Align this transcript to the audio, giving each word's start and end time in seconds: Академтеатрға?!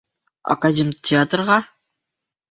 Академтеатрға?! 0.53 1.59